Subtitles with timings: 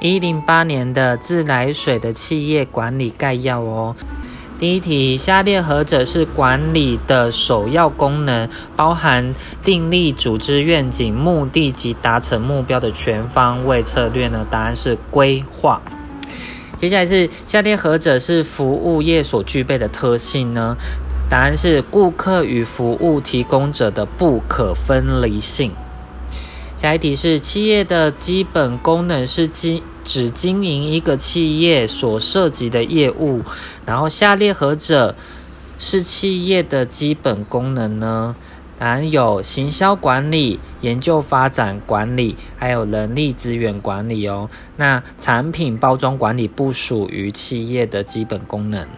[0.00, 3.96] 一零八年的自来水的企业管理概要哦。
[4.56, 8.48] 第一题，下列何者是管理的首要功能？
[8.76, 14.46] 包含订立组织愿景、目的及达成目标的全方位策略呢？
[14.48, 15.82] 答案是规划。
[16.76, 20.76] 接下来是下列何者是服务业所具备的特性呢？
[21.28, 25.72] 答案是顾客与服务提供者的不可分离性。
[26.78, 29.82] 下一题是企业的基本功能是经。
[30.04, 33.42] 只经营一个企业所涉及的业务，
[33.84, 35.14] 然后下列何者
[35.78, 38.34] 是企业的基本功能呢？
[38.78, 44.48] 答案有行销管理、研究发展管理，还有人力资源管理哦。
[44.78, 48.88] 那产品包装管理不属于企业的基本功能。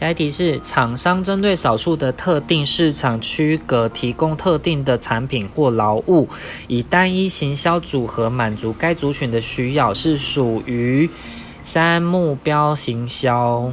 [0.00, 6.26] 下一题是：厂商针对少数的特定市场区隔，提供特定的产品或劳务，
[6.68, 11.10] 以单一行销组合满足该族群的需要，是属于
[11.62, 13.70] 三目标行销。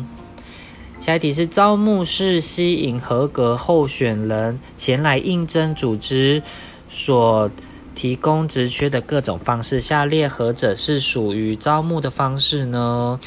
[0.99, 6.43] 下一题是：招募是吸引合格候选人前来应征组织
[6.89, 7.49] 所
[7.95, 13.17] 提供职缺的各种方式，下列何者是属于招募的方式呢？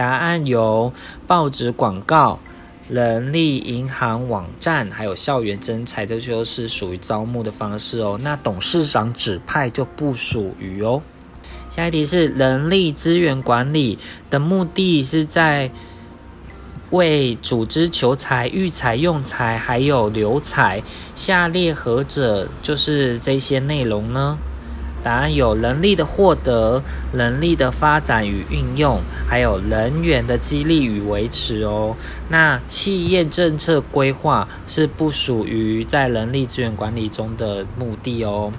[0.00, 0.94] 答案有
[1.26, 2.38] 报纸广告、
[2.88, 8.18] 人力银行网站，还有校园征才，这就是属于招募的方式哦。
[8.22, 11.02] 那董事长指派就不属于哦。
[11.68, 13.98] 下一题是人力资源管理
[14.30, 15.70] 的目的是在
[16.88, 20.82] 为组织求才、育才、用才，还有留才。
[21.14, 24.38] 下列何者就是这些内容呢？
[25.02, 31.96] 答案有人力的获得、人力的发展与运用，还有人员的激励与维持哦。
[32.28, 38.52] 那企业政策规划是不属于在人力资源管理中的目的哦。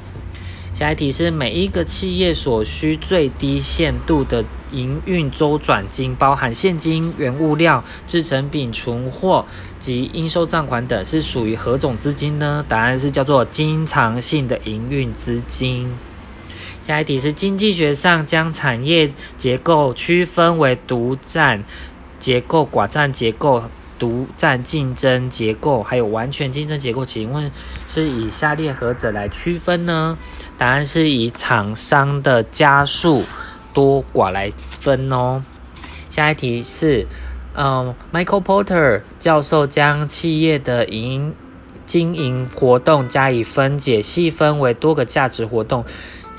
[0.73, 9.45] 下一题是每一个企业所需最低限度的营运周转金，包含现金、原物料、制成品、存货
[9.80, 12.65] 及应收账款等，是属于何种资金呢？
[12.67, 15.89] 答案是叫做经常性的营运资金。
[16.91, 21.63] 下一题是经济学上将产业结构区分为独占
[22.19, 23.63] 结构、寡占结构、
[23.97, 27.05] 独占竞争结构，还有完全竞争结构。
[27.05, 27.49] 请问
[27.87, 30.17] 是以下列何者来区分呢？
[30.57, 33.23] 答案是以厂商的加数
[33.73, 35.41] 多寡来分哦。
[36.09, 37.08] 下一题是，
[37.55, 41.33] 嗯，Michael Porter 教授将企业的营
[41.85, 45.85] 经营活动加以分解，细分为多个价值活动。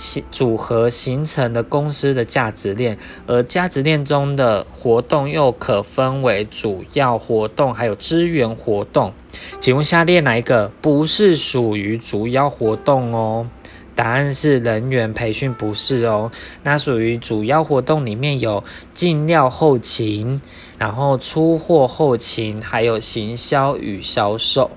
[0.03, 2.99] 形组合形成的公司的价值链，
[3.29, 9.13] 而价值链中的活动又可分为主要活动还有支援活动。
[9.61, 13.49] 请问下列哪一个不是属于主要活动哦？
[13.95, 16.33] 答案是人员培训不是哦。
[16.65, 20.41] 那属于主要活动里面有进料后勤，
[20.79, 24.69] 然后出货后勤，还有行销与销售。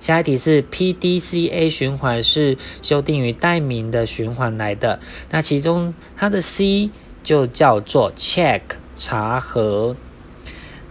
[0.00, 5.00] 下一题是 P D C A 循环是修订于代名的循环来的，
[5.30, 6.90] 那其中它的 C
[7.22, 8.60] 就叫做 check
[8.94, 9.96] 查核。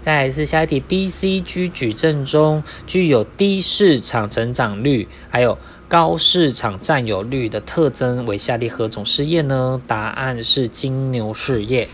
[0.02, 5.58] 再来是下一题 B C G 矩阵中具有低市场成长率，还有
[5.90, 9.82] 高市场占有率的特征为下列何种事业呢？
[9.88, 11.90] 答案是金牛事业。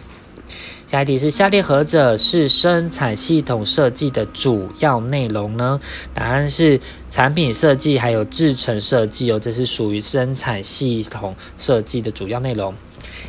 [0.94, 5.80] 下一题是下列何者是生产系统设计的主要内容呢？
[6.14, 12.76] 答案是产品设计还有制程设计哦，这是属于生产系统设计的主要内容。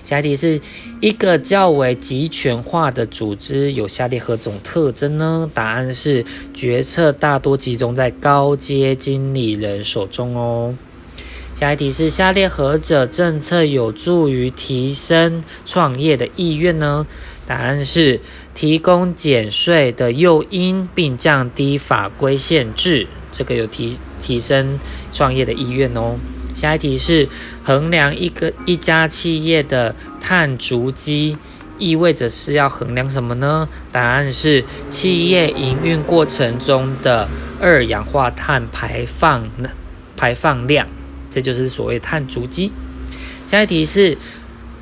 [0.04, 0.60] 下一题是
[1.00, 5.50] 一个较为集权化的组织有下列何种特征呢？
[5.54, 10.74] 答案是决策大多集中在高阶经理人手中哦。
[11.54, 17.06] 下一题是下列何者政策有助于提升创业的意愿呢？
[17.47, 18.21] 答案是
[18.55, 24.78] 提供减税的诱因，并降低法规限制，这个有提提升
[25.12, 26.16] 创业的意愿哦。
[26.54, 27.28] 下一题是
[27.62, 31.36] 衡量一个一家企业的碳足迹，
[31.78, 33.68] 意味着是要衡量什么呢？
[33.92, 37.28] 答案是企业营运过程中的
[37.60, 39.47] 二氧化碳排放
[40.16, 40.89] 排放量，
[41.30, 42.72] 这就是所谓碳足迹。
[43.47, 44.16] 下一题是。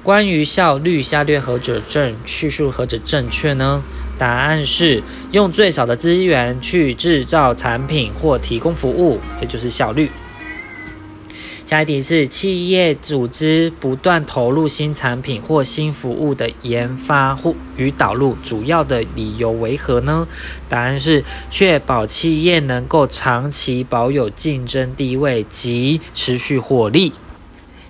[0.03, 3.81] 关于效率，下列何者正叙述何者正确呢？
[4.19, 5.01] 答案是
[5.31, 10.11] 用最少的资源去制造产品或提供服务，这就是效率。
[11.65, 20.27] 下一题是企业组织不断投入新产品或新服务的研发或与导入，主要的理由为何呢？
[20.69, 27.13] 答案是确保企业能够长期保有竞争地位及持续获利。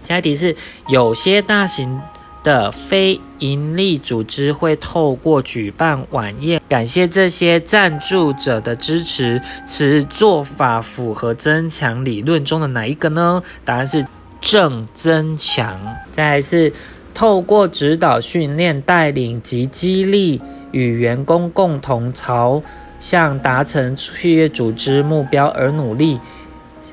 [0.03, 0.55] 下一题是
[0.89, 2.01] 有些大型
[2.43, 9.41] 的非营利组织会透过举办晚宴，感谢这些赞助者的支持。
[9.65, 13.43] 此做法符合增强理论中的哪一个呢？
[13.65, 14.05] 答案是
[14.41, 15.81] 正增强。
[16.11, 16.73] 再来是
[17.15, 22.61] 透过指导、训练、带领及激励与员工共同朝
[22.99, 26.19] 向达成企业组织目标而努力。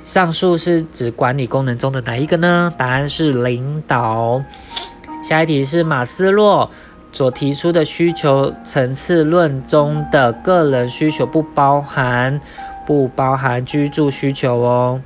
[0.09, 2.73] 上述是指管理功能中的哪一个呢？
[2.75, 4.43] 答案是领导。
[5.21, 6.71] 下一题是马斯洛
[7.11, 12.41] 所提出的需求层次论中的个人需求不包含
[12.87, 14.99] 不包含居住需求哦。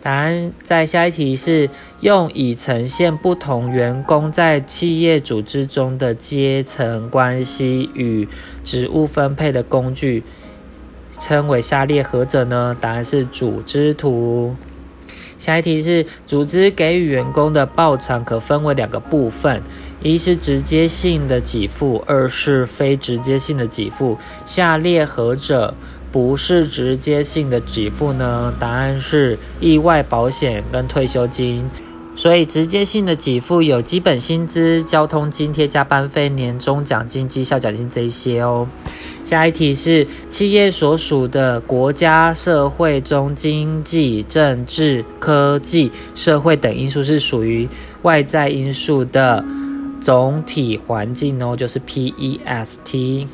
[0.00, 1.68] 答案在下一题是
[1.98, 8.28] 用以呈现不同员工在企业组织中的阶层关系与
[8.62, 10.22] 职务分配的工具，
[11.10, 12.76] 称为下列何者呢？
[12.80, 14.54] 答案是组织图。
[15.38, 19.62] 下一题是组织给予员工的报偿可分为两个部分，
[20.02, 24.16] 一是直接性的给付，二是非直接性的给付。
[24.44, 25.74] 下列何者
[26.10, 28.54] 不是直接性的给付呢？
[28.58, 31.68] 答案是意外保险跟退休金。
[32.14, 38.66] 所以直接性的给付有基本薪资、交通津贴、加班费、年终奖金、绩效奖金这一些哦。
[39.26, 47.68] 下一题是企业所属的国家、社会中经济、政治、科技、社会等因素是属于
[48.02, 49.44] 外在因素的
[50.00, 53.26] 总体环境哦，就是 PEST。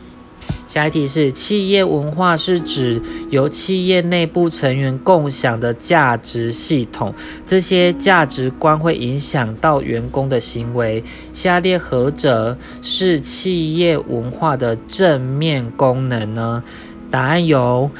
[0.72, 7.12] 下一题是企业文化是指由企业内部成员共享的价值系统，
[7.44, 11.04] 这些价值观会影响到员工的行为。
[11.34, 16.64] 下列何者是企业文化的正面功能呢？
[17.10, 17.90] 答案有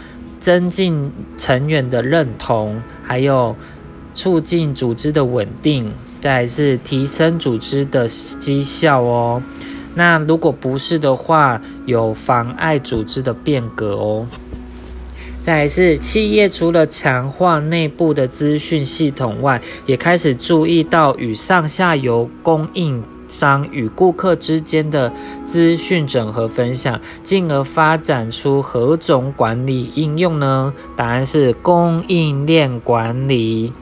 [0.41, 3.55] 增进成员的认同，还有
[4.15, 5.93] 促进组织的稳定，
[6.23, 9.43] 再是提升组织的绩效哦。
[9.95, 14.27] 那如果不是的话，有妨碍组织的变革哦。
[15.45, 25.13] 再是企业除了强化内部的资讯系统外，也开始注意到与上下游供应商与顾客之间的
[25.45, 30.73] 资讯整合分享，进而发展出何种管理应用呢？
[30.95, 33.73] 答案是供应链管理。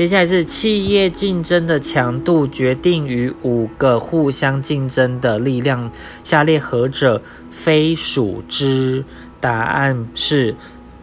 [0.00, 5.92] 接下来是企业竞争的强度决定于五个互相竞争的力量，
[6.24, 7.20] 下列何者
[7.50, 9.04] 非属之？
[9.40, 10.56] 答案是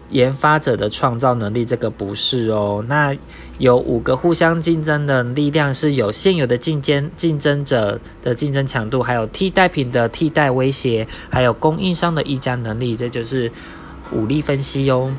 [0.10, 2.84] 研发者的创造能力，这个不是哦。
[2.88, 3.16] 那
[3.60, 13.52] 有五个互相竞争的力量，是有现有的竞争竞争者的竞争强度，还有替代品的替代威胁，还有供应商的议价能力，这就是
[14.12, 15.12] 武力分析哟。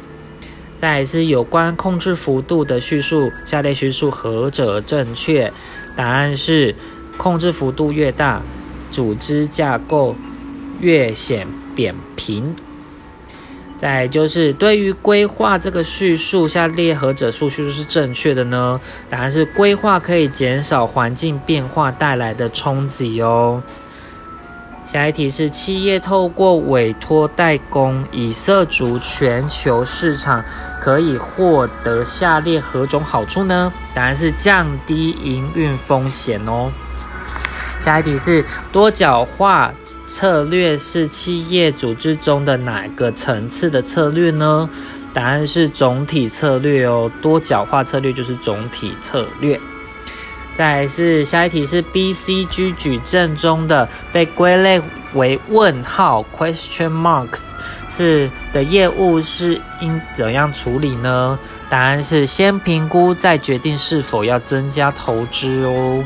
[0.78, 5.52] 再是有关控制幅度的叙述，下列叙述何者正确？
[5.96, 6.74] 答案是
[7.16, 8.40] 控制幅度越大，
[8.90, 10.14] 组织架构
[10.80, 12.54] 越显扁平。
[13.76, 18.80] 再就是对于规划这个叙述，下列何者述叙述是正确的呢？
[19.08, 23.62] 答案是规划可以减少环境变化带来的冲击哦。
[24.90, 30.42] 下一题是企业透过委托代工以涉足全球市场，
[30.80, 33.70] 可以获得下列何种好处呢？
[33.92, 36.70] 答案是降低营运风险哦。
[37.78, 38.42] 下一题是
[38.72, 39.70] 多角化
[40.06, 44.70] 策略是企业组织中的哪个层次的策略呢？
[45.12, 47.12] 答案是总体策略哦。
[47.20, 49.60] 多角化策略就是总体策略。
[50.58, 54.82] 再来是下一题是 B、C、G 矩阵中的被归类
[55.14, 57.54] 为问号 （question marks）
[57.88, 61.38] 是的业务是应怎样处理呢？
[61.70, 66.02] 答案是先评估再决定是否要增加投资哦。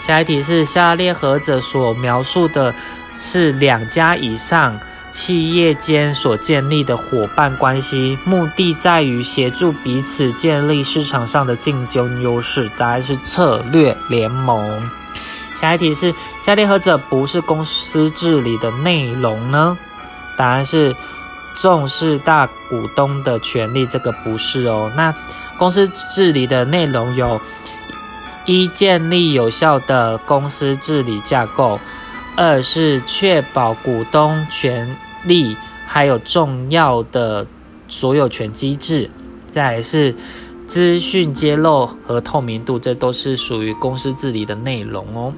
[0.00, 2.74] 下一题是下列何者所描述的
[3.20, 4.76] 是两家以上？
[5.10, 12.70] 企业间所建立的伙伴关系，目的在于协助彼此建立市场上的竞争优势。
[12.76, 14.90] 答案是策略联盟。
[15.54, 19.76] 下一题是：下列何者不是公司治理的内容呢？
[20.36, 20.94] 答案是
[21.56, 23.86] 重视大股东的权利。
[23.86, 24.92] 这个不是哦。
[24.94, 25.12] 那
[25.56, 27.40] 公司治理的内容有：
[28.44, 31.80] 一、建立有效的公司治理架构。
[32.38, 37.44] 二是确保股东权利还有重要的
[37.88, 39.10] 所有权机制，
[39.50, 40.14] 再是
[40.68, 45.32] 资讯揭露和透明度，这都是属于公司治理的内容哦。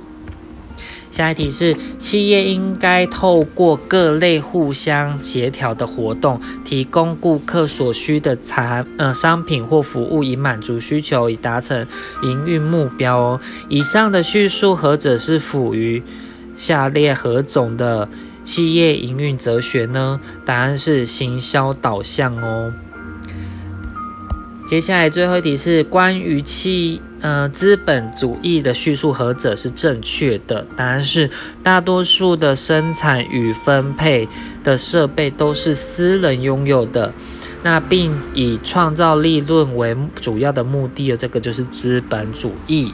[1.11, 11.87] 下一题是：企业应该透过各类互相协调的活动，提供顾客所需的产呃商品或服务，以满足需求，以达成
[12.23, 13.41] 营运目标哦。
[13.71, 16.03] 以上的叙述何者是符于
[16.61, 18.07] 下列何种的
[18.45, 20.21] 企业营运哲学呢？
[20.45, 22.75] 答案是行销导向哦。
[24.69, 30.67] 接下来最后一题是关于企呃资本主义的叙述何者是正确的？
[30.77, 31.31] 答案是
[31.63, 34.29] 大多数的生产与分配
[34.63, 37.11] 的设备都是私人拥有的，
[37.63, 42.93] 那并以创造利润为主要的目的，这个就是资本主义。